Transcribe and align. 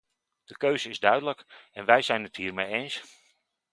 De 0.45 0.57
keuze 0.57 0.89
is 0.89 0.99
duidelijk 0.99 1.69
en 1.71 1.85
wij 1.85 2.01
zijn 2.01 2.23
het 2.23 2.35
hiermee 2.35 2.65
eens. 2.67 3.01